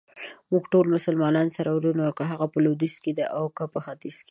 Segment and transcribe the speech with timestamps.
[0.51, 4.17] موږټول مسلمانان سره وروڼه يو ،که هغه په لويديځ کې دي اوکه په ختیځ.